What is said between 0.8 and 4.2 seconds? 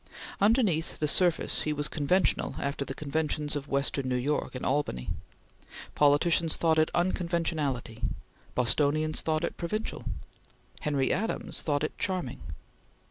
the surface he was conventional after the conventions of western New